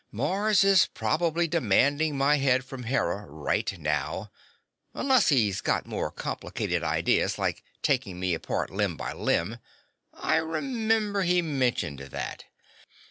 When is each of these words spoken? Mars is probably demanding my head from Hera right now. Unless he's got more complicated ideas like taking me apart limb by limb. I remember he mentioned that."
Mars 0.11 0.63
is 0.63 0.87
probably 0.87 1.47
demanding 1.47 2.17
my 2.17 2.37
head 2.37 2.65
from 2.65 2.85
Hera 2.85 3.23
right 3.27 3.71
now. 3.77 4.31
Unless 4.95 5.29
he's 5.29 5.61
got 5.61 5.85
more 5.85 6.09
complicated 6.09 6.81
ideas 6.83 7.37
like 7.37 7.63
taking 7.83 8.19
me 8.19 8.33
apart 8.33 8.71
limb 8.71 8.97
by 8.97 9.13
limb. 9.13 9.59
I 10.11 10.37
remember 10.37 11.21
he 11.21 11.43
mentioned 11.43 11.99
that." 11.99 12.45